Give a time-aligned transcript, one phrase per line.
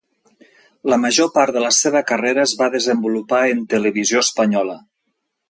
[0.93, 4.81] La major part de la seva carrera es va desenvolupar en Televisió Espanyola.